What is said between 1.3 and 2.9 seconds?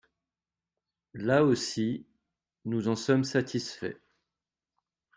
aussi, nous